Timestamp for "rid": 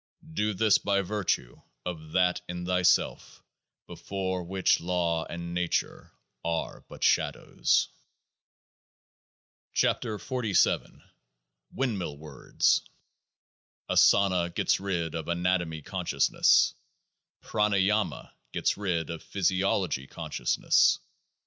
14.79-15.13, 18.77-19.11